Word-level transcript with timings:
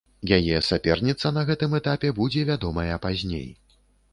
Яе 0.37 0.61
саперніца 0.67 1.31
на 1.35 1.43
гэтым 1.49 1.77
этапе 1.81 2.13
будзе 2.21 2.45
вядомая 2.51 2.95
пазней. 3.05 3.47